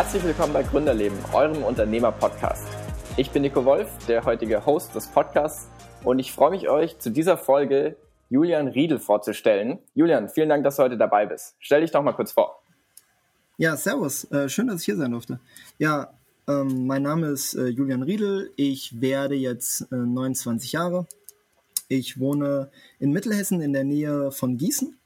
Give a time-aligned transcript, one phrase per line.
[0.00, 2.66] Herzlich willkommen bei Gründerleben, eurem Unternehmer-Podcast.
[3.18, 5.68] Ich bin Nico Wolf, der heutige Host des Podcasts
[6.04, 7.96] und ich freue mich, euch zu dieser Folge
[8.30, 9.78] Julian Riedel vorzustellen.
[9.94, 11.54] Julian, vielen Dank, dass du heute dabei bist.
[11.58, 12.62] Stell dich doch mal kurz vor.
[13.58, 14.24] Ja, servus.
[14.32, 15.38] Äh, schön, dass ich hier sein durfte.
[15.76, 16.14] Ja,
[16.48, 18.52] ähm, mein Name ist äh, Julian Riedel.
[18.56, 21.06] Ich werde jetzt äh, 29 Jahre.
[21.88, 24.96] Ich wohne in Mittelhessen in der Nähe von Gießen.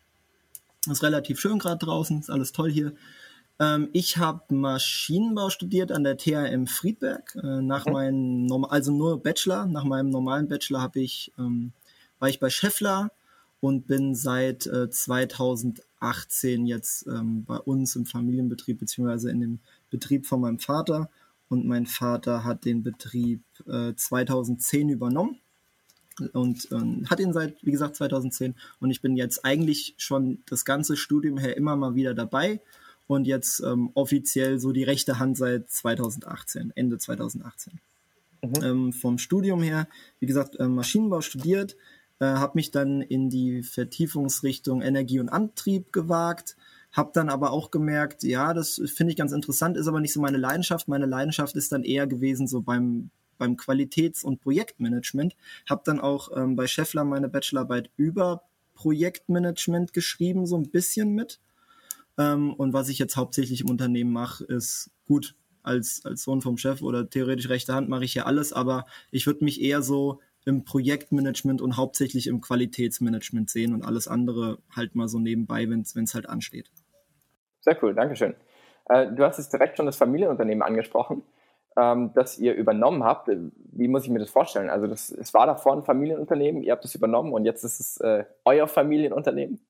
[0.89, 2.93] Ist relativ schön gerade draußen, ist alles toll hier.
[3.61, 7.37] Ähm, ich habe Maschinenbau studiert an der THM Friedberg.
[7.37, 7.93] Äh, nach mhm.
[7.93, 9.67] meinem, also nur Bachelor.
[9.67, 11.73] Nach meinem normalen Bachelor habe ich, ähm,
[12.19, 13.11] war ich bei Scheffler
[13.61, 19.59] und bin seit äh, 2018 jetzt ähm, bei uns im Familienbetrieb beziehungsweise in dem
[19.91, 21.09] Betrieb von meinem Vater.
[21.49, 25.39] Und mein Vater hat den Betrieb äh, 2010 übernommen
[26.33, 28.55] und ähm, hat ihn seit, wie gesagt, 2010.
[28.81, 32.61] Und ich bin jetzt eigentlich schon das ganze Studium her immer mal wieder dabei
[33.07, 37.81] und jetzt ähm, offiziell so die rechte Hand seit 2018, Ende 2018.
[38.43, 38.63] Mhm.
[38.63, 39.89] Ähm, vom Studium her,
[40.21, 41.77] wie gesagt, äh, Maschinenbau studiert,
[42.21, 46.57] äh, habe mich dann in die Vertiefungsrichtung Energie und Antrieb gewagt,
[46.93, 50.21] habe dann aber auch gemerkt, ja, das finde ich ganz interessant, ist aber nicht so
[50.21, 50.87] meine Leidenschaft.
[50.87, 55.37] Meine Leidenschaft ist dann eher gewesen so beim beim Qualitäts- und Projektmanagement.
[55.69, 58.43] Habe dann auch ähm, bei Scheffler meine Bachelorarbeit über
[58.75, 61.41] Projektmanagement geschrieben, so ein bisschen mit.
[62.19, 66.59] Ähm, und was ich jetzt hauptsächlich im Unternehmen mache, ist gut, als, als Sohn vom
[66.59, 70.21] Chef oder theoretisch rechte Hand mache ich ja alles, aber ich würde mich eher so
[70.45, 75.81] im Projektmanagement und hauptsächlich im Qualitätsmanagement sehen und alles andere halt mal so nebenbei, wenn
[75.81, 76.71] es halt ansteht.
[77.61, 78.35] Sehr cool, Dankeschön.
[78.91, 81.23] Äh, du hast jetzt direkt schon das Familienunternehmen angesprochen,
[81.79, 83.31] ähm, das ihr übernommen habt.
[83.73, 84.69] Wie muss ich mir das vorstellen?
[84.69, 87.97] Also das, es war davor ein Familienunternehmen, ihr habt es übernommen und jetzt ist es
[87.99, 89.65] äh, euer Familienunternehmen?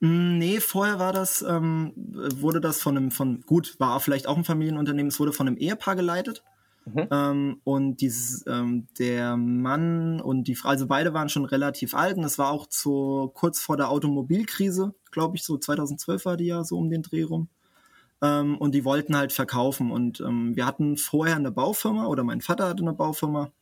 [0.00, 4.36] Mm, nee, vorher war das, ähm, wurde das von einem, von, gut, war vielleicht auch
[4.36, 6.44] ein Familienunternehmen, es wurde von einem Ehepaar geleitet.
[6.94, 7.08] Mhm.
[7.10, 12.16] Ähm, und dieses, ähm, der Mann und die Frau, also beide waren schon relativ alt
[12.16, 16.46] und es war auch zu, kurz vor der Automobilkrise, glaube ich, so 2012 war die
[16.46, 17.48] ja so um den Dreh rum.
[18.22, 22.40] Ähm, und die wollten halt verkaufen und ähm, wir hatten vorher eine Baufirma oder mein
[22.40, 23.52] Vater hatte eine Baufirma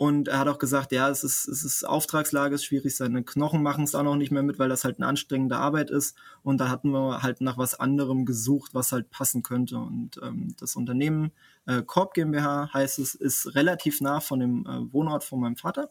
[0.00, 3.62] und er hat auch gesagt, ja, es ist, es ist Auftragslage, ist schwierig, seine Knochen
[3.62, 6.16] machen es auch noch nicht mehr mit, weil das halt eine anstrengende Arbeit ist.
[6.42, 9.76] Und da hatten wir halt nach was anderem gesucht, was halt passen könnte.
[9.76, 11.32] Und ähm, das Unternehmen
[11.66, 15.90] äh, Korb GmbH heißt es, ist relativ nah von dem äh, Wohnort von meinem Vater.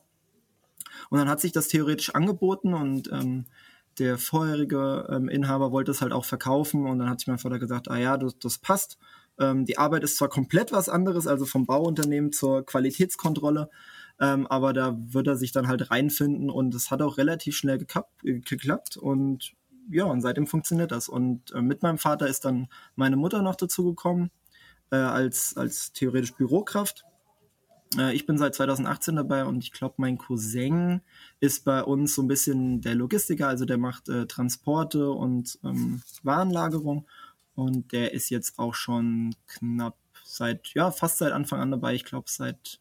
[1.11, 3.45] Und dann hat sich das theoretisch angeboten und ähm,
[3.99, 7.59] der vorherige ähm, Inhaber wollte es halt auch verkaufen und dann hat sich mein Vater
[7.59, 8.97] gesagt, ah ja, das, das passt.
[9.39, 13.69] Ähm, die Arbeit ist zwar komplett was anderes, also vom Bauunternehmen zur Qualitätskontrolle,
[14.19, 17.77] ähm, aber da wird er sich dann halt reinfinden und es hat auch relativ schnell
[17.77, 19.53] geklappt, äh, geklappt und
[19.91, 21.09] ja, und seitdem funktioniert das.
[21.09, 24.29] Und äh, mit meinem Vater ist dann meine Mutter noch dazu gekommen,
[24.91, 27.05] äh, als, als theoretisch Bürokraft.
[27.97, 31.01] Äh, ich bin seit 2018 dabei und ich glaube, mein Cousin
[31.39, 36.01] ist bei uns so ein bisschen der Logistiker, also der macht äh, Transporte und ähm,
[36.23, 37.07] Warenlagerung.
[37.55, 41.93] Und der ist jetzt auch schon knapp seit, ja, fast seit Anfang an dabei.
[41.93, 42.79] Ich glaube, seit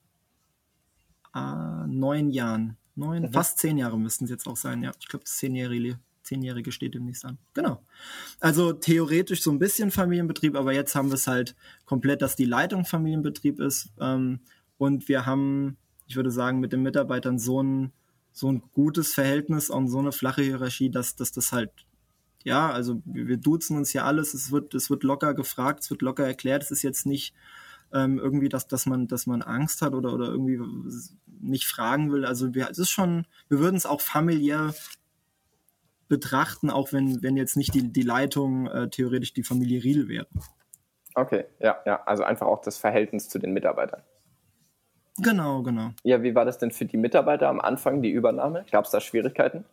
[1.35, 2.77] äh, neun Jahren.
[2.95, 3.33] Neun, mhm.
[3.33, 4.93] fast zehn Jahre müssten es jetzt auch sein, ja.
[4.99, 7.39] Ich glaube, das Zehnjährige, Zehnjährige steht demnächst an.
[7.55, 7.83] Genau.
[8.41, 12.45] Also theoretisch so ein bisschen Familienbetrieb, aber jetzt haben wir es halt komplett, dass die
[12.45, 13.91] Leitung Familienbetrieb ist.
[14.01, 14.41] Ähm,
[14.79, 17.93] und wir haben, ich würde sagen, mit den Mitarbeitern so ein,
[18.33, 21.71] so ein gutes Verhältnis und so eine flache Hierarchie, dass, dass das halt
[22.45, 26.03] ja, also wir duzen uns ja alles, es wird, es wird locker gefragt, es wird
[26.03, 27.35] locker erklärt, es ist jetzt nicht
[27.93, 30.61] ähm, irgendwie, dass, dass man, dass man Angst hat oder, oder irgendwie
[31.41, 32.25] nicht fragen will.
[32.25, 34.75] Also wir, es ist schon, wir würden es auch familiär
[36.09, 40.27] betrachten, auch wenn, wenn jetzt nicht die, die Leitung äh, theoretisch die Familie Riedel wäre.
[41.15, 44.03] Okay, ja, ja, also einfach auch das Verhältnis zu den Mitarbeitern.
[45.19, 45.91] Genau, genau.
[46.05, 48.65] Ja, wie war das denn für die Mitarbeiter am Anfang, die Übernahme?
[48.71, 49.65] Gab es da Schwierigkeiten?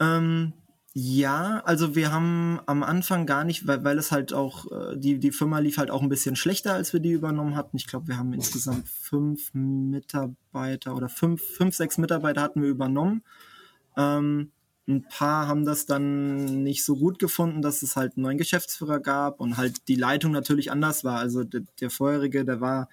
[0.00, 0.54] Ähm,
[1.00, 5.20] ja, also wir haben am Anfang gar nicht, weil, weil es halt auch, äh, die,
[5.20, 7.76] die Firma lief halt auch ein bisschen schlechter, als wir die übernommen hatten.
[7.76, 13.22] Ich glaube, wir haben insgesamt fünf Mitarbeiter oder fünf, fünf, sechs Mitarbeiter hatten wir übernommen.
[13.96, 14.50] Ähm,
[14.88, 18.98] ein paar haben das dann nicht so gut gefunden, dass es halt einen neuen Geschäftsführer
[18.98, 21.20] gab und halt die Leitung natürlich anders war.
[21.20, 22.88] Also der, der vorherige, der war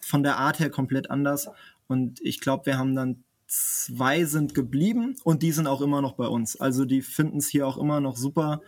[0.00, 1.50] von der Art her komplett anders.
[1.88, 6.12] Und ich glaube, wir haben dann zwei sind geblieben und die sind auch immer noch
[6.12, 6.60] bei uns.
[6.60, 8.60] Also die finden es hier auch immer noch super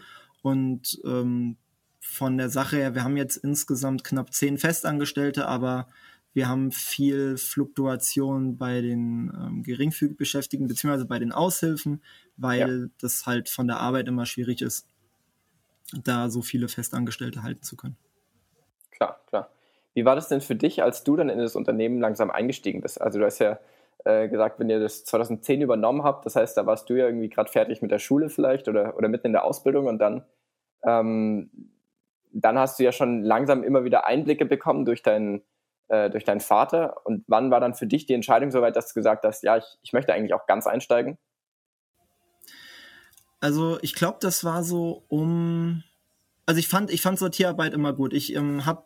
[0.43, 1.57] und ähm,
[2.01, 5.87] von der Sache her, wir haben jetzt insgesamt knapp zehn Festangestellte, aber
[6.35, 12.03] wir haben viel Fluktuation bei den ähm, geringfügig Beschäftigten beziehungsweise bei den Aushilfen,
[12.37, 12.89] weil ja.
[13.01, 14.89] das halt von der Arbeit immer schwierig ist.
[16.03, 17.97] da so viele Festangestellte halten zu können.
[18.91, 19.51] Klar, klar.
[19.95, 23.01] Wie war das denn für dich, als du dann in das Unternehmen langsam eingestiegen bist?
[23.01, 23.61] Also du hast ja
[24.05, 27.29] äh, gesagt, wenn ihr das 2010 übernommen habt, das heißt, da warst du ja irgendwie
[27.29, 30.25] gerade fertig mit der Schule vielleicht oder, oder mitten in der Ausbildung und dann,
[30.85, 31.51] ähm,
[32.33, 35.43] dann hast du ja schon langsam immer wieder Einblicke bekommen durch deinen,
[35.89, 37.05] äh, durch deinen Vater.
[37.05, 39.79] Und wann war dann für dich die Entscheidung soweit, dass du gesagt hast, ja, ich,
[39.83, 41.19] ich möchte eigentlich auch ganz einsteigen?
[43.41, 45.83] Also ich glaube, das war so um.
[46.47, 48.13] Also ich fand, ich fand Sortierarbeit immer gut.
[48.13, 48.85] Ich ähm, habe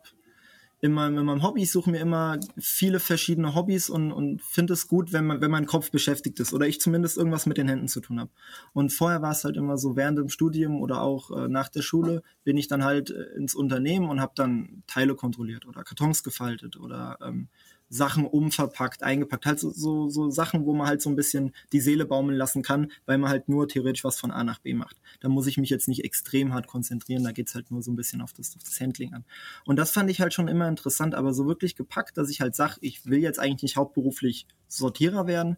[0.79, 4.73] in meinem, in meinem Hobby, ich suche mir immer viele verschiedene Hobbys und, und finde
[4.73, 7.67] es gut, wenn man, wenn mein Kopf beschäftigt ist oder ich zumindest irgendwas mit den
[7.67, 8.29] Händen zu tun habe.
[8.73, 11.81] Und vorher war es halt immer so, während dem Studium oder auch äh, nach der
[11.81, 16.23] Schule bin ich dann halt äh, ins Unternehmen und habe dann Teile kontrolliert oder Kartons
[16.23, 17.47] gefaltet oder ähm,
[17.89, 21.79] Sachen umverpackt, eingepackt, halt so, so, so Sachen, wo man halt so ein bisschen die
[21.79, 24.97] Seele baumeln lassen kann, weil man halt nur theoretisch was von A nach B macht.
[25.21, 27.95] Da muss ich mich jetzt nicht extrem hart konzentrieren, da geht's halt nur so ein
[27.95, 29.23] bisschen auf das, auf das Handling an.
[29.65, 32.55] Und das fand ich halt schon immer interessant, aber so wirklich gepackt, dass ich halt
[32.55, 35.57] sag, ich will jetzt eigentlich nicht hauptberuflich Sortierer werden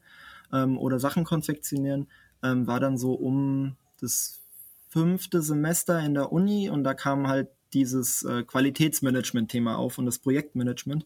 [0.54, 2.08] ähm, oder Sachen konfektionieren,
[2.44, 4.40] ähm, war dann so um das
[4.90, 10.20] fünfte Semester in der Uni und da kam halt dieses äh, Qualitätsmanagement-Thema auf und das
[10.20, 11.06] Projektmanagement.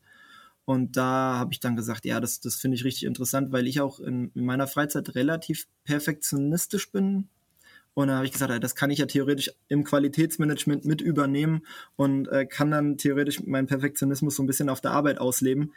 [0.66, 3.82] Und da habe ich dann gesagt, ja, das, das finde ich richtig interessant, weil ich
[3.82, 7.28] auch in, in meiner Freizeit relativ perfektionistisch bin.
[7.94, 11.64] Und da habe ich gesagt, das kann ich ja theoretisch im Qualitätsmanagement mit übernehmen
[11.96, 15.74] und äh, kann dann theoretisch meinen Perfektionismus so ein bisschen auf der Arbeit ausleben.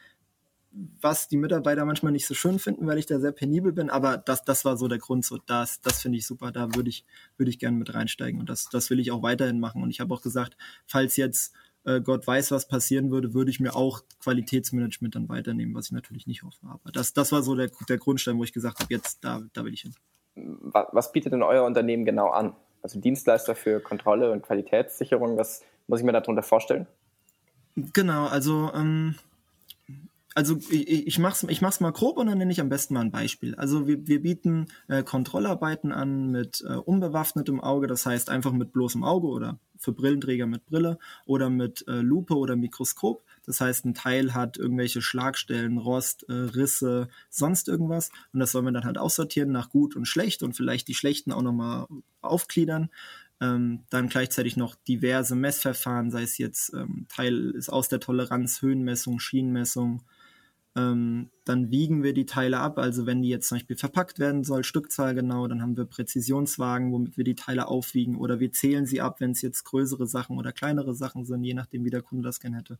[1.00, 4.18] Was die Mitarbeiter manchmal nicht so schön finden, weil ich da sehr penibel bin, aber
[4.18, 5.24] das, das war so der Grund.
[5.24, 7.04] So, das, das finde ich super, da würde ich,
[7.38, 9.82] würde ich gerne mit reinsteigen und das, das will ich auch weiterhin machen.
[9.82, 10.56] Und ich habe auch gesagt,
[10.86, 11.54] falls jetzt
[11.86, 15.92] äh, Gott weiß, was passieren würde, würde ich mir auch Qualitätsmanagement dann weiternehmen, was ich
[15.92, 16.58] natürlich nicht hoffe.
[16.68, 19.64] Aber das, das war so der, der Grundstein, wo ich gesagt habe, jetzt da, da
[19.64, 19.94] will ich hin.
[20.34, 22.54] Was bietet denn euer Unternehmen genau an?
[22.82, 26.86] Also Dienstleister für Kontrolle und Qualitätssicherung, was muss ich mir darunter vorstellen?
[27.76, 29.14] Genau, also ähm,
[30.36, 33.00] also ich, ich mach's, ich mach's mal grob und dann nenne ich am besten mal
[33.00, 33.54] ein Beispiel.
[33.54, 38.70] Also wir, wir bieten äh, Kontrollarbeiten an mit äh, unbewaffnetem Auge, das heißt einfach mit
[38.70, 43.24] bloßem Auge oder für Brillenträger mit Brille oder mit äh, Lupe oder Mikroskop.
[43.46, 48.10] Das heißt, ein Teil hat irgendwelche Schlagstellen, Rost, äh, Risse, sonst irgendwas.
[48.34, 51.32] Und das soll man dann halt aussortieren nach gut und schlecht und vielleicht die schlechten
[51.32, 51.86] auch nochmal
[52.20, 52.90] aufgliedern.
[53.40, 58.60] Ähm, dann gleichzeitig noch diverse Messverfahren, sei es jetzt ähm, Teil ist aus der Toleranz,
[58.60, 60.02] Höhenmessung, Schienenmessung,
[60.76, 62.78] ähm, dann wiegen wir die Teile ab.
[62.78, 66.92] Also wenn die jetzt zum Beispiel verpackt werden soll, Stückzahl genau, dann haben wir Präzisionswagen,
[66.92, 68.16] womit wir die Teile aufwiegen.
[68.16, 71.54] Oder wir zählen sie ab, wenn es jetzt größere Sachen oder kleinere Sachen sind, je
[71.54, 72.78] nachdem, wie der Kunde das gerne hätte.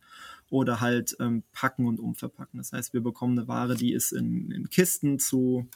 [0.50, 2.58] Oder halt ähm, packen und umverpacken.
[2.58, 5.66] Das heißt, wir bekommen eine Ware, die ist in, in Kisten zu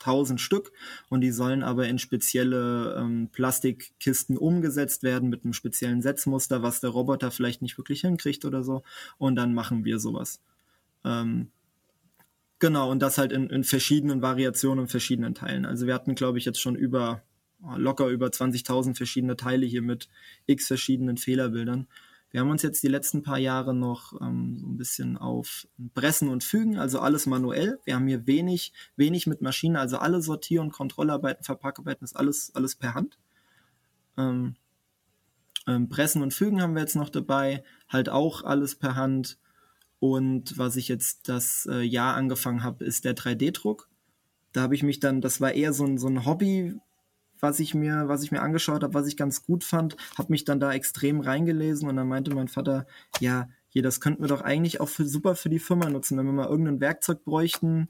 [0.00, 0.72] 1000 Stück
[1.10, 6.80] und die sollen aber in spezielle ähm, Plastikkisten umgesetzt werden mit einem speziellen Setzmuster, was
[6.80, 8.82] der Roboter vielleicht nicht wirklich hinkriegt oder so.
[9.18, 10.40] Und dann machen wir sowas.
[11.04, 11.50] Ähm,
[12.58, 15.64] genau, und das halt in, in verschiedenen Variationen und verschiedenen Teilen.
[15.64, 17.22] Also wir hatten, glaube ich, jetzt schon über
[17.62, 20.08] oh, locker über 20.000 verschiedene Teile hier mit
[20.46, 21.86] x verschiedenen Fehlerbildern.
[22.30, 26.28] Wir haben uns jetzt die letzten paar Jahre noch ähm, so ein bisschen auf Pressen
[26.28, 27.80] und Fügen, also alles manuell.
[27.84, 32.54] Wir haben hier wenig, wenig mit Maschinen, also alle Sortier- und Kontrollarbeiten, Verpackarbeiten ist alles,
[32.54, 33.18] alles per Hand.
[34.16, 34.54] Ähm,
[35.66, 39.38] ähm, Pressen und Fügen haben wir jetzt noch dabei, halt auch alles per Hand.
[40.00, 43.88] Und was ich jetzt das äh, Jahr angefangen habe, ist der 3D-Druck.
[44.52, 46.74] Da habe ich mich dann, das war eher so ein, so ein Hobby,
[47.38, 50.44] was ich mir, was ich mir angeschaut habe, was ich ganz gut fand, habe mich
[50.44, 52.86] dann da extrem reingelesen und dann meinte mein Vater,
[53.20, 56.26] ja, hier, das könnten wir doch eigentlich auch für, super für die Firma nutzen, wenn
[56.26, 57.88] wir mal irgendein Werkzeug bräuchten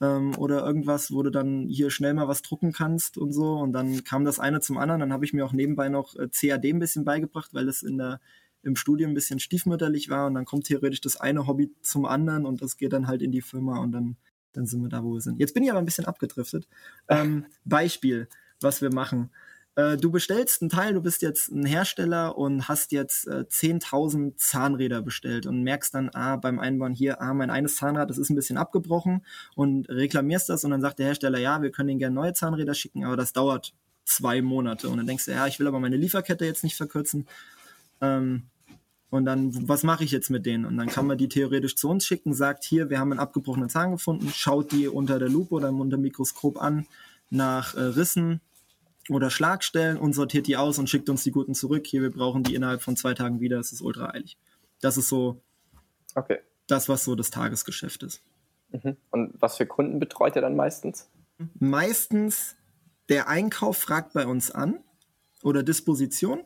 [0.00, 3.54] ähm, oder irgendwas, wo du dann hier schnell mal was drucken kannst und so.
[3.54, 5.00] Und dann kam das eine zum anderen.
[5.00, 7.98] Dann habe ich mir auch nebenbei noch äh, CAD ein bisschen beigebracht, weil es in
[7.98, 8.20] der
[8.68, 12.46] im Studium ein bisschen stiefmütterlich war und dann kommt theoretisch das eine Hobby zum anderen
[12.46, 14.16] und das geht dann halt in die Firma und dann,
[14.52, 15.40] dann sind wir da, wo wir sind.
[15.40, 16.68] Jetzt bin ich aber ein bisschen abgedriftet.
[17.08, 18.28] Ähm, Beispiel,
[18.60, 19.30] was wir machen.
[19.74, 24.36] Äh, du bestellst einen Teil, du bist jetzt ein Hersteller und hast jetzt äh, 10.000
[24.36, 28.28] Zahnräder bestellt und merkst dann, ah, beim Einbauen hier, ah, mein eines Zahnrad, das ist
[28.28, 31.98] ein bisschen abgebrochen und reklamierst das und dann sagt der Hersteller, ja, wir können Ihnen
[32.00, 33.72] gerne neue Zahnräder schicken, aber das dauert
[34.08, 34.88] zwei Monate.
[34.88, 37.28] Und dann denkst du, ja, ich will aber meine Lieferkette jetzt nicht verkürzen.
[38.00, 38.48] Ähm,
[39.10, 40.66] und dann, was mache ich jetzt mit denen?
[40.66, 43.70] Und dann kann man die theoretisch zu uns schicken, sagt hier, wir haben einen abgebrochenen
[43.70, 46.86] Zahn gefunden, schaut die unter der Lupe oder unter dem Mikroskop an
[47.30, 48.40] nach äh, Rissen
[49.08, 51.86] oder Schlagstellen und sortiert die aus und schickt uns die guten zurück.
[51.86, 54.36] Hier, wir brauchen die innerhalb von zwei Tagen wieder, das ist ultra eilig.
[54.80, 55.40] Das ist so
[56.14, 56.38] okay.
[56.66, 58.22] das, was so das Tagesgeschäft ist.
[58.70, 58.98] Mhm.
[59.10, 61.08] Und was für Kunden betreut ihr dann meistens?
[61.58, 62.56] Meistens
[63.08, 64.84] der Einkauf fragt bei uns an
[65.42, 66.44] oder Disposition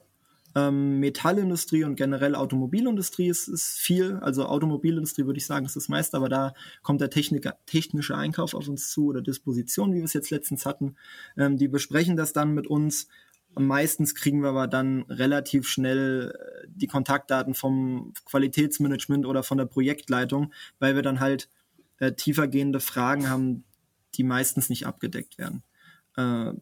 [0.54, 4.16] Ähm, Metallindustrie und generell Automobilindustrie ist, ist viel.
[4.16, 8.54] Also Automobilindustrie würde ich sagen, ist das meiste, aber da kommt der Techniker, technische Einkauf
[8.54, 10.96] auf uns zu oder Disposition, wie wir es jetzt letztens hatten.
[11.36, 13.08] Ähm, die besprechen das dann mit uns.
[13.54, 19.66] Meistens kriegen wir aber dann relativ schnell äh, die Kontaktdaten vom Qualitätsmanagement oder von der
[19.66, 21.48] Projektleitung, weil wir dann halt
[21.98, 23.64] äh, tiefergehende Fragen haben,
[24.14, 25.62] die meistens nicht abgedeckt werden.
[26.16, 26.52] Äh,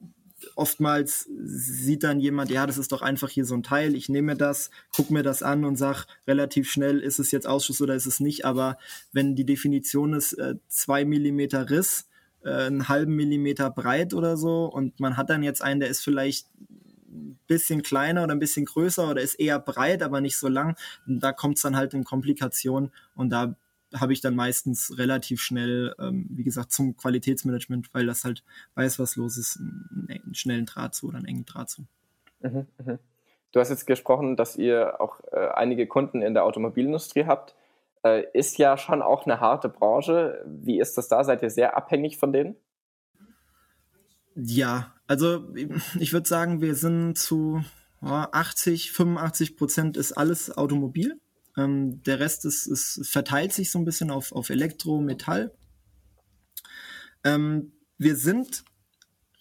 [0.57, 4.37] oftmals sieht dann jemand, ja, das ist doch einfach hier so ein Teil, ich nehme
[4.37, 8.07] das, gucke mir das an und sage relativ schnell, ist es jetzt Ausschuss oder ist
[8.07, 8.79] es nicht, aber
[9.13, 12.09] wenn die Definition ist, äh, zwei Millimeter Riss,
[12.43, 16.03] äh, einen halben Millimeter breit oder so und man hat dann jetzt einen, der ist
[16.03, 16.47] vielleicht
[17.11, 20.77] ein bisschen kleiner oder ein bisschen größer oder ist eher breit, aber nicht so lang,
[21.07, 23.57] da kommt es dann halt in Komplikationen und da
[23.95, 28.45] habe ich dann meistens relativ schnell, ähm, wie gesagt, zum Qualitätsmanagement, weil das halt
[28.75, 31.87] weiß, was los ist, einen, schnellen Draht zu oder einen engen Draht zu.
[32.41, 32.99] Mhm, mh.
[33.53, 37.57] Du hast jetzt gesprochen, dass ihr auch äh, einige Kunden in der Automobilindustrie habt.
[38.05, 40.45] Äh, ist ja schon auch eine harte Branche.
[40.47, 41.25] Wie ist das da?
[41.25, 42.57] Seid ihr sehr abhängig von denen?
[44.37, 45.49] Ja, also
[45.99, 47.65] ich würde sagen, wir sind zu
[48.01, 51.21] 80, 85 Prozent ist alles Automobil.
[51.61, 55.53] Ähm, der Rest ist, ist, verteilt sich so ein bisschen auf, auf Elektro, Metall.
[57.25, 58.65] Ähm, wir sind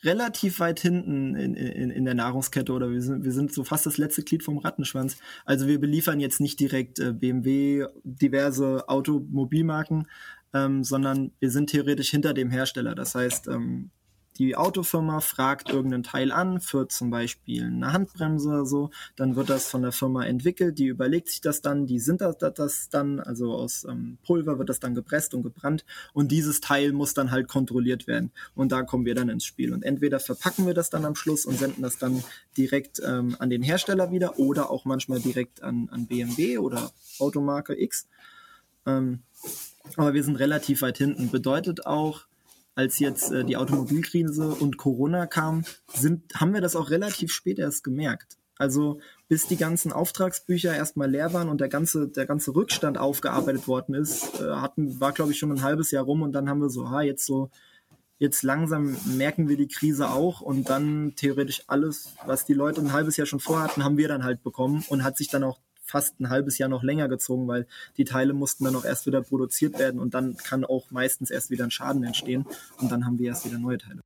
[0.03, 3.85] relativ weit hinten in, in, in der Nahrungskette oder wir sind, wir sind so fast
[3.85, 5.17] das letzte Glied vom Rattenschwanz.
[5.45, 10.07] Also wir beliefern jetzt nicht direkt äh, BMW, diverse Automobilmarken,
[10.53, 12.95] ähm, sondern wir sind theoretisch hinter dem Hersteller.
[12.95, 13.91] Das heißt, ähm,
[14.39, 19.49] die Autofirma fragt irgendeinen Teil an für zum Beispiel eine Handbremse oder so, dann wird
[19.49, 23.19] das von der Firma entwickelt, die überlegt sich das dann, die sind das, das dann,
[23.19, 27.31] also aus ähm, Pulver wird das dann gepresst und gebrannt und dieses Teil muss dann
[27.31, 30.89] halt kontrolliert werden und da kommen wir dann ins Spiel und entweder verpacken wir das
[30.89, 32.23] dann am Schluss und senden das dann
[32.57, 37.79] direkt ähm, an den Hersteller wieder oder auch manchmal direkt an, an BMW oder Automarke
[37.79, 38.07] X.
[38.85, 39.19] Ähm,
[39.97, 41.29] aber wir sind relativ weit hinten.
[41.29, 42.27] Bedeutet auch,
[42.75, 47.59] als jetzt äh, die Automobilkrise und Corona kam, sind, haben wir das auch relativ spät
[47.59, 48.37] erst gemerkt.
[48.57, 48.99] Also
[49.29, 53.95] bis die ganzen Auftragsbücher erstmal leer waren und der ganze, der ganze Rückstand aufgearbeitet worden
[53.95, 56.69] ist, äh, hatten, war glaube ich schon ein halbes Jahr rum und dann haben wir
[56.69, 57.49] so, ha, jetzt so,
[58.17, 62.91] jetzt langsam merken wir die Krise auch und dann theoretisch alles, was die Leute ein
[62.91, 65.59] halbes Jahr schon vorhatten, haben wir dann halt bekommen und hat sich dann auch
[65.89, 67.67] fast ein halbes Jahr noch länger gezogen, weil
[67.97, 71.49] die Teile mussten dann auch erst wieder produziert werden und dann kann auch meistens erst
[71.49, 72.45] wieder ein Schaden entstehen
[72.79, 74.01] und dann haben wir erst wieder neue Teile.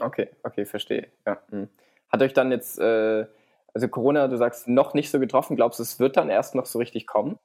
[0.00, 1.08] Okay, okay, verstehe.
[1.26, 1.42] Ja.
[1.50, 1.68] Hm.
[2.08, 3.26] Hat euch dann jetzt, äh,
[3.74, 6.66] also Corona, du sagst, noch nicht so getroffen, glaubst du, es wird dann erst noch
[6.66, 7.38] so richtig kommen?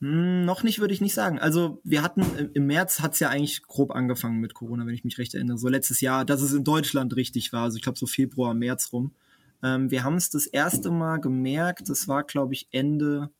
[0.00, 1.38] Hm, noch nicht, würde ich nicht sagen.
[1.40, 5.04] Also wir hatten im März hat es ja eigentlich grob angefangen mit Corona, wenn ich
[5.04, 5.58] mich recht erinnere.
[5.58, 7.64] So letztes Jahr, dass es in Deutschland richtig war.
[7.64, 9.12] Also ich glaube so Februar, März rum.
[9.62, 13.30] Ähm, wir haben es das erste Mal gemerkt, das war, glaube ich, Ende,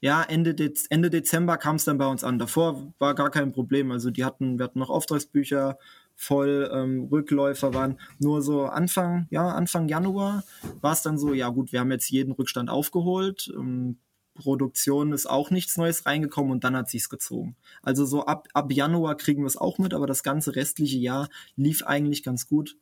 [0.00, 2.38] ja, Ende, Dez Ende Dezember kam es dann bei uns an.
[2.38, 3.90] Davor war gar kein Problem.
[3.90, 5.78] Also die hatten, wir hatten noch Auftragsbücher
[6.16, 10.44] voll, ähm, Rückläufer waren nur so Anfang, ja, Anfang Januar
[10.80, 13.52] war es dann so, ja gut, wir haben jetzt jeden Rückstand aufgeholt.
[13.56, 13.98] Ähm,
[14.34, 17.56] Produktion ist auch nichts Neues reingekommen und dann hat sich's gezogen.
[17.82, 21.28] Also so ab, ab Januar kriegen wir es auch mit, aber das ganze restliche Jahr
[21.56, 22.76] lief eigentlich ganz gut.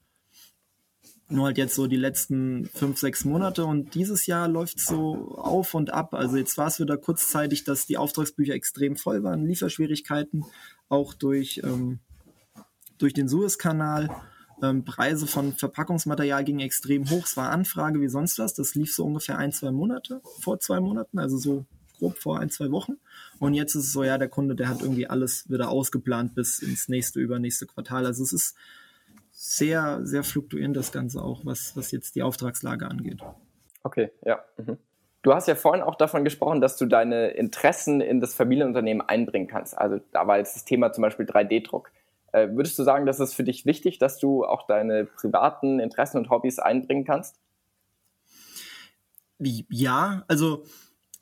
[1.33, 5.73] Nur halt jetzt so die letzten fünf, sechs Monate und dieses Jahr läuft so auf
[5.73, 6.13] und ab.
[6.13, 10.45] Also jetzt war es wieder kurzzeitig, dass die Auftragsbücher extrem voll waren, Lieferschwierigkeiten,
[10.91, 12.01] auch durch, ähm,
[12.99, 14.11] durch den Suezkanal.
[14.63, 17.25] Ähm, Preise von Verpackungsmaterial gingen extrem hoch.
[17.25, 18.53] Es war Anfrage wie sonst was.
[18.53, 21.65] Das lief so ungefähr ein, zwei Monate, vor zwei Monaten, also so
[21.99, 22.99] grob vor ein, zwei Wochen.
[23.39, 26.59] Und jetzt ist es so, ja, der Kunde, der hat irgendwie alles wieder ausgeplant bis
[26.59, 28.05] ins nächste, übernächste Quartal.
[28.05, 28.55] Also es ist
[29.45, 33.21] sehr, sehr fluktuierend das Ganze auch, was, was jetzt die Auftragslage angeht.
[33.83, 34.45] Okay, ja.
[34.57, 34.79] Mhm.
[35.23, 39.49] Du hast ja vorhin auch davon gesprochen, dass du deine Interessen in das Familienunternehmen einbringen
[39.49, 39.77] kannst.
[39.77, 41.91] Also da war jetzt das Thema zum Beispiel 3D-Druck.
[42.31, 46.19] Äh, würdest du sagen, dass es für dich wichtig, dass du auch deine privaten Interessen
[46.19, 47.41] und Hobbys einbringen kannst?
[49.41, 50.65] Ja, also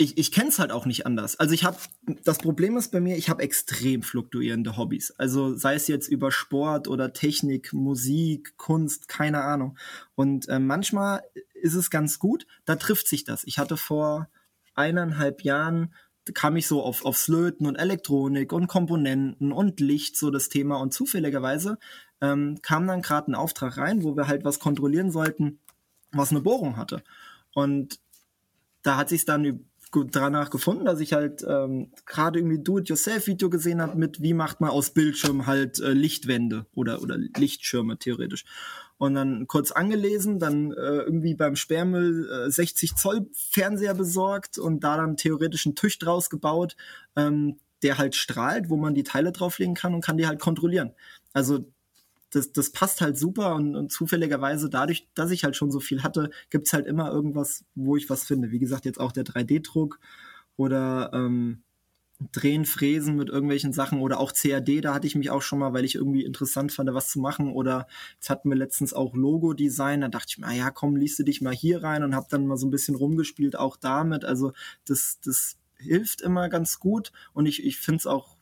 [0.00, 1.38] ich, ich kenne es halt auch nicht anders.
[1.38, 1.76] Also ich habe,
[2.24, 5.10] das Problem ist bei mir, ich habe extrem fluktuierende Hobbys.
[5.18, 9.76] Also sei es jetzt über Sport oder Technik, Musik, Kunst, keine Ahnung.
[10.14, 13.44] Und äh, manchmal ist es ganz gut, da trifft sich das.
[13.44, 14.30] Ich hatte vor
[14.74, 15.94] eineinhalb Jahren
[16.32, 20.76] kam ich so auf, aufs Löten und Elektronik und Komponenten und Licht, so das Thema.
[20.76, 21.78] Und zufälligerweise
[22.22, 25.58] ähm, kam dann gerade ein Auftrag rein, wo wir halt was kontrollieren sollten,
[26.10, 27.02] was eine Bohrung hatte.
[27.52, 28.00] Und
[28.80, 29.69] da hat sich dann
[30.10, 34.70] danach gefunden, dass ich halt ähm, gerade irgendwie Do-it-yourself-Video gesehen habe mit, wie macht man
[34.70, 38.44] aus Bildschirm halt äh, Lichtwände oder, oder Lichtschirme theoretisch.
[38.98, 44.84] und dann kurz angelesen, dann äh, irgendwie beim Sperrmüll äh, 60 Zoll Fernseher besorgt und
[44.84, 46.76] da dann theoretisch einen Tisch draus gebaut,
[47.16, 50.92] ähm, der halt strahlt, wo man die Teile drauflegen kann und kann die halt kontrollieren.
[51.32, 51.64] Also
[52.30, 56.02] das, das passt halt super und, und zufälligerweise dadurch, dass ich halt schon so viel
[56.02, 58.50] hatte, gibt's halt immer irgendwas, wo ich was finde.
[58.50, 59.98] Wie gesagt, jetzt auch der 3D-Druck
[60.56, 61.62] oder ähm,
[62.32, 65.72] Drehen, Fräsen mit irgendwelchen Sachen oder auch CAD, da hatte ich mich auch schon mal,
[65.72, 67.50] weil ich irgendwie interessant fand, was zu machen.
[67.50, 71.18] Oder jetzt hatten wir letztens auch Logo-Design, da dachte ich mir, ah ja, komm, liest
[71.18, 74.26] du dich mal hier rein und hab dann mal so ein bisschen rumgespielt, auch damit.
[74.26, 74.52] Also
[74.84, 78.36] das, das hilft immer ganz gut und ich, ich finde es auch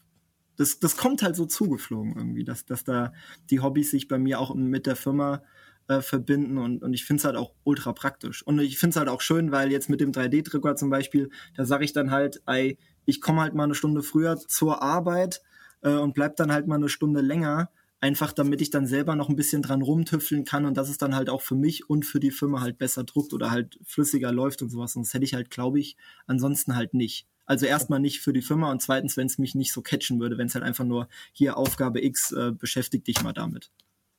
[0.58, 3.12] das, das kommt halt so zugeflogen irgendwie, dass, dass da
[3.48, 5.42] die Hobbys sich bei mir auch mit der Firma
[5.86, 8.42] äh, verbinden und, und ich finde es halt auch ultra praktisch.
[8.42, 11.64] Und ich finde es halt auch schön, weil jetzt mit dem 3D-Drucker zum Beispiel, da
[11.64, 15.42] sage ich dann halt, ey, ich komme halt mal eine Stunde früher zur Arbeit
[15.82, 17.70] äh, und bleib dann halt mal eine Stunde länger,
[18.00, 21.16] einfach damit ich dann selber noch ein bisschen dran rumtüfteln kann und dass es dann
[21.16, 24.62] halt auch für mich und für die Firma halt besser druckt oder halt flüssiger läuft
[24.62, 24.94] und sowas.
[24.96, 27.26] Und das hätte ich halt, glaube ich, ansonsten halt nicht.
[27.46, 30.38] Also erstmal nicht für die Firma und zweitens, wenn es mich nicht so catchen würde,
[30.38, 33.70] wenn es halt einfach nur hier Aufgabe X äh, beschäftigt dich mal damit.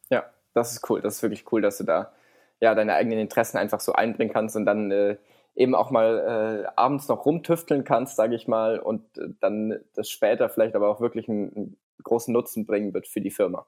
[0.10, 1.02] Ja, das ist cool.
[1.02, 2.12] Das ist wirklich cool, dass du da
[2.60, 5.18] ja deine eigenen Interessen einfach so einbringen kannst und dann äh,
[5.56, 10.10] eben auch mal äh, abends noch rumtüfteln kannst, sage ich mal, und äh, dann das
[10.10, 13.68] später vielleicht aber auch wirklich einen, einen großen Nutzen bringen wird für die Firma.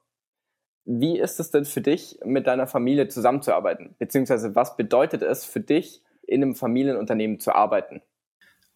[0.84, 3.94] Wie ist es denn für dich, mit deiner Familie zusammenzuarbeiten?
[3.98, 8.02] Beziehungsweise was bedeutet es für dich, in einem Familienunternehmen zu arbeiten?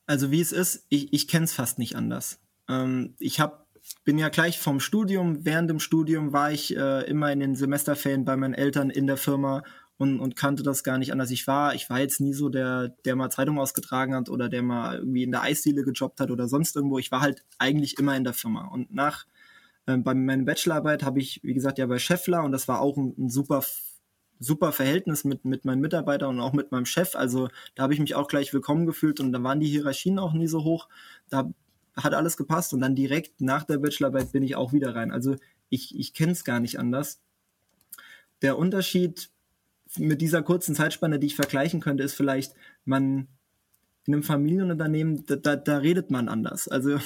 [0.06, 2.38] Also wie es ist, ich, ich kenne es fast nicht anders.
[2.68, 3.66] Ähm, ich hab,
[4.04, 8.24] bin ja gleich vom Studium, während dem Studium war ich äh, immer in den Semesterferien
[8.24, 9.64] bei meinen Eltern in der Firma
[9.98, 11.30] und, und kannte das gar nicht anders.
[11.30, 14.62] Ich war, ich war jetzt nie so der, der mal Zeitung ausgetragen hat oder der
[14.62, 16.98] mal irgendwie in der Eisdiele gejobbt hat oder sonst irgendwo.
[16.98, 18.66] Ich war halt eigentlich immer in der Firma.
[18.66, 19.26] Und nach
[19.86, 22.96] äh, bei meiner Bachelorarbeit habe ich, wie gesagt, ja bei Scheffler und das war auch
[22.96, 23.62] ein, ein super
[24.38, 27.14] super Verhältnis mit, mit meinen Mitarbeitern und auch mit meinem Chef.
[27.14, 30.32] Also da habe ich mich auch gleich willkommen gefühlt und da waren die Hierarchien auch
[30.32, 30.88] nie so hoch.
[31.30, 31.50] Da
[31.96, 35.10] hat alles gepasst und dann direkt nach der Bachelorarbeit bin ich auch wieder rein.
[35.10, 35.36] Also
[35.70, 37.20] ich, ich kenne es gar nicht anders.
[38.42, 39.30] Der Unterschied
[39.96, 43.28] mit dieser kurzen Zeitspanne, die ich vergleichen könnte, ist vielleicht, man
[44.06, 46.68] in einem Familienunternehmen, da, da, da redet man anders.
[46.68, 46.98] Also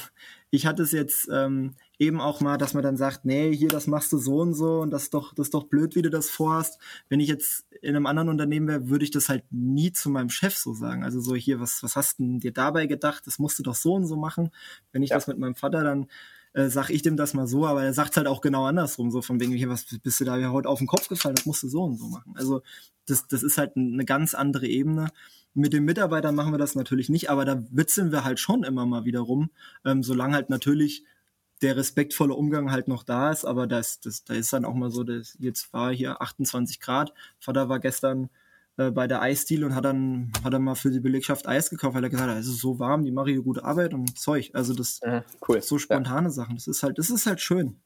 [0.50, 3.86] ich hatte es jetzt ähm, eben auch mal, dass man dann sagt, nee, hier, das
[3.86, 6.10] machst du so und so und das ist doch, das ist doch blöd, wie du
[6.10, 6.80] das vorhast.
[7.08, 10.28] Wenn ich jetzt in einem anderen Unternehmen wäre, würde ich das halt nie zu meinem
[10.28, 11.04] Chef so sagen.
[11.04, 13.26] Also so hier, was, was hast du dir dabei gedacht?
[13.26, 14.50] Das musst du doch so und so machen.
[14.92, 15.16] Wenn ich ja.
[15.16, 16.06] das mit meinem Vater dann
[16.52, 19.22] äh, sag ich dem das mal so, aber er sagt halt auch genau andersrum, so
[19.22, 21.82] von wegen, was bist du da heute auf den Kopf gefallen, das musst du so
[21.84, 22.34] und so machen.
[22.36, 22.62] Also
[23.06, 25.08] das, das ist halt eine ganz andere Ebene.
[25.54, 28.86] Mit den Mitarbeitern machen wir das natürlich nicht, aber da witzeln wir halt schon immer
[28.86, 29.50] mal wieder rum,
[29.84, 31.04] ähm, solange halt natürlich
[31.62, 34.90] der respektvolle Umgang halt noch da ist, aber das, das, da ist dann auch mal
[34.90, 38.30] so, dass jetzt war hier 28 Grad, Vater war gestern
[38.80, 41.94] äh, bei der Eisdiele und hat dann, hat dann mal für die Belegschaft Eis gekauft,
[41.94, 44.50] weil er gesagt hat, es ist so warm, die machen hier gute Arbeit und Zeug.
[44.54, 45.60] Also das mhm, cool.
[45.60, 46.30] so spontane ja.
[46.30, 46.54] Sachen.
[46.54, 47.80] Das ist halt, das ist halt schön.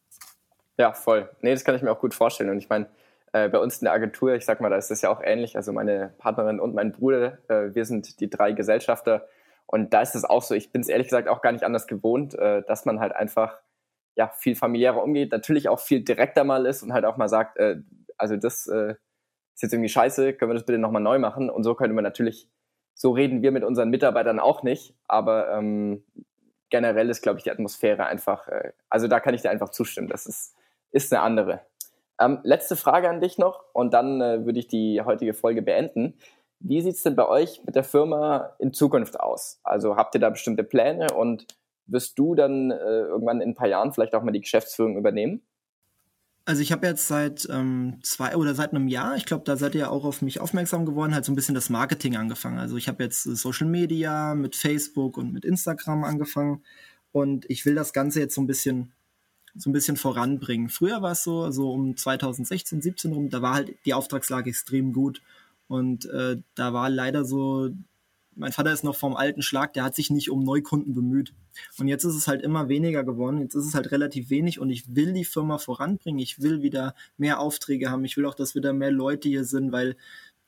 [0.78, 1.28] Ja, voll.
[1.40, 2.50] Nee, das kann ich mir auch gut vorstellen.
[2.50, 2.86] Und ich meine,
[3.32, 5.56] äh, bei uns in der Agentur, ich sag mal, da ist das ja auch ähnlich.
[5.56, 9.26] Also meine Partnerin und mein Bruder, äh, wir sind die drei Gesellschafter.
[9.66, 11.88] Und da ist es auch so, ich bin es ehrlich gesagt auch gar nicht anders
[11.88, 13.58] gewohnt, äh, dass man halt einfach
[14.14, 17.56] ja viel familiärer umgeht, natürlich auch viel direkter mal ist und halt auch mal sagt,
[17.56, 17.78] äh,
[18.16, 18.70] also das
[19.54, 21.50] ist jetzt irgendwie scheiße, können wir das bitte nochmal neu machen?
[21.50, 22.48] Und so könnte man natürlich,
[22.94, 26.04] so reden wir mit unseren Mitarbeitern auch nicht, aber ähm,
[26.70, 30.08] generell ist, glaube ich, die Atmosphäre einfach, äh, also da kann ich dir einfach zustimmen,
[30.08, 30.54] das ist,
[30.90, 31.60] ist eine andere.
[32.20, 36.14] Ähm, letzte Frage an dich noch und dann äh, würde ich die heutige Folge beenden.
[36.60, 39.60] Wie sieht es denn bei euch mit der Firma in Zukunft aus?
[39.64, 41.46] Also habt ihr da bestimmte Pläne und
[41.86, 45.42] wirst du dann äh, irgendwann in ein paar Jahren vielleicht auch mal die Geschäftsführung übernehmen?
[46.46, 49.74] Also ich habe jetzt seit ähm, zwei oder seit einem Jahr, ich glaube, da seid
[49.74, 52.58] ihr auch auf mich aufmerksam geworden, halt so ein bisschen das Marketing angefangen.
[52.58, 56.62] Also ich habe jetzt Social Media mit Facebook und mit Instagram angefangen
[57.12, 58.92] und ich will das Ganze jetzt so ein bisschen
[59.56, 60.68] so ein bisschen voranbringen.
[60.68, 64.92] Früher war es so, so um 2016, 17 rum, da war halt die Auftragslage extrem
[64.92, 65.22] gut
[65.68, 67.70] und äh, da war leider so
[68.36, 71.34] mein Vater ist noch vom alten Schlag, der hat sich nicht um Neukunden bemüht.
[71.78, 73.40] Und jetzt ist es halt immer weniger geworden.
[73.40, 76.18] Jetzt ist es halt relativ wenig und ich will die Firma voranbringen.
[76.18, 78.04] Ich will wieder mehr Aufträge haben.
[78.04, 79.96] Ich will auch, dass wieder mehr Leute hier sind, weil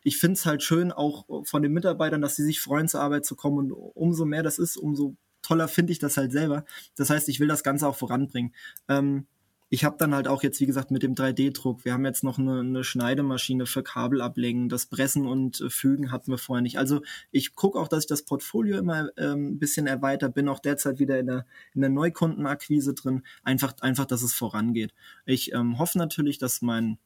[0.03, 3.25] ich finde es halt schön, auch von den Mitarbeitern, dass sie sich freuen, zur Arbeit
[3.25, 3.59] zu kommen.
[3.59, 6.65] Und umso mehr das ist, umso toller finde ich das halt selber.
[6.97, 8.55] Das heißt, ich will das Ganze auch voranbringen.
[8.89, 9.27] Ähm,
[9.69, 12.39] ich habe dann halt auch jetzt, wie gesagt, mit dem 3D-Druck, wir haben jetzt noch
[12.39, 16.79] eine, eine Schneidemaschine für Kabelablegen, das Pressen und äh, Fügen hatten wir vorher nicht.
[16.79, 17.03] Also
[17.33, 20.99] ich gucke auch, dass ich das Portfolio immer ähm, ein bisschen erweitert, bin auch derzeit
[20.99, 24.95] wieder in der, in der Neukundenakquise drin, einfach, einfach, dass es vorangeht.
[25.25, 26.99] Ich ähm, hoffe natürlich, dass mein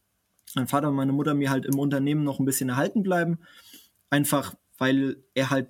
[0.55, 3.39] mein Vater und meine Mutter mir halt im Unternehmen noch ein bisschen erhalten bleiben.
[4.11, 5.69] Einfach, weil er halt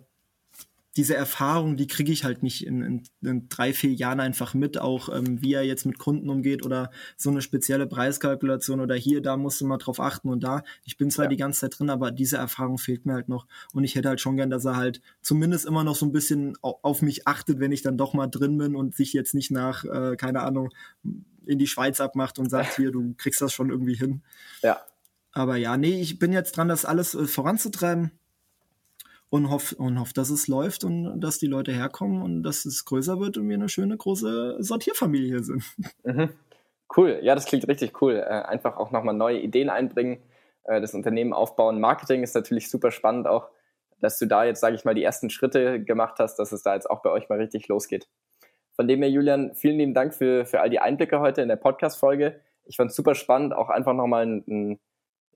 [0.97, 4.79] diese Erfahrung, die kriege ich halt nicht in, in, in, drei, vier Jahren einfach mit,
[4.79, 9.23] auch ähm, wie er jetzt mit Kunden umgeht oder so eine spezielle Preiskalkulation oder hier,
[9.23, 10.63] da musst du mal drauf achten und da.
[10.85, 11.29] Ich bin zwar ja.
[11.31, 14.21] die ganze Zeit drin, aber diese Erfahrung fehlt mir halt noch und ich hätte halt
[14.21, 17.73] schon gern, dass er halt zumindest immer noch so ein bisschen auf mich achtet, wenn
[17.73, 20.71] ich dann doch mal drin bin und sich jetzt nicht nach, äh, keine Ahnung,
[21.47, 24.23] in die Schweiz abmacht und sagt, hier, du kriegst das schon irgendwie hin.
[24.63, 24.81] Ja.
[25.33, 28.11] Aber ja, nee, ich bin jetzt dran, das alles äh, voranzutreiben
[29.31, 32.85] und hoffe, und hoff, dass es läuft und dass die Leute herkommen und dass es
[32.85, 35.65] größer wird und wir eine schöne große Sortierfamilie sind.
[36.05, 36.31] Mhm.
[36.97, 38.17] Cool, ja, das klingt richtig cool.
[38.17, 40.19] Äh, einfach auch nochmal neue Ideen einbringen,
[40.65, 41.79] äh, das Unternehmen aufbauen.
[41.79, 43.49] Marketing ist natürlich super spannend auch,
[44.01, 46.75] dass du da jetzt, sage ich mal, die ersten Schritte gemacht hast, dass es da
[46.75, 48.09] jetzt auch bei euch mal richtig losgeht.
[48.73, 51.57] Von dem her, Julian, vielen lieben Dank für, für all die Einblicke heute in der
[51.57, 52.41] Podcast-Folge.
[52.65, 54.81] Ich fand es super spannend, auch einfach nochmal einen, einen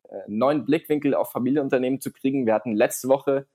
[0.08, 2.46] äh, neuen Blickwinkel auf Familienunternehmen zu kriegen.
[2.46, 3.46] Wir hatten letzte Woche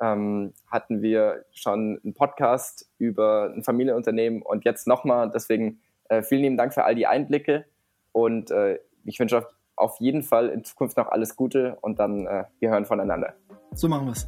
[0.00, 5.30] ähm, hatten wir schon einen Podcast über ein Familienunternehmen und jetzt nochmal.
[5.32, 7.66] Deswegen äh, vielen lieben Dank für all die Einblicke
[8.12, 12.26] und äh, ich wünsche auf, auf, jeden Fall in Zukunft noch alles Gute und dann
[12.26, 13.34] äh, wir hören voneinander.
[13.72, 14.26] So machen wir es.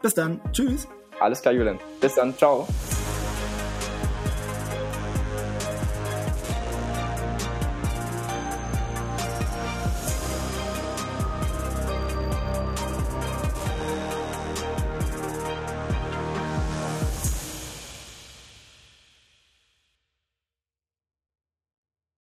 [0.00, 0.40] Bis dann.
[0.52, 0.88] Tschüss.
[1.20, 1.78] Alles klar, Julian.
[2.00, 2.34] Bis dann.
[2.36, 2.66] Ciao.